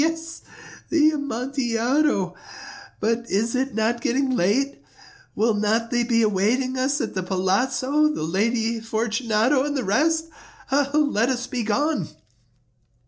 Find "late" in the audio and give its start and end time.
4.31-4.81